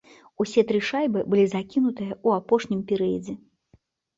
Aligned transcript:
Усе 0.43 0.61
тры 0.69 0.79
шайбы 0.89 1.19
былі 1.33 1.45
закінутыя 1.53 2.11
ў 2.15 2.27
апошнім 2.39 2.81
перыядзе. 2.93 3.39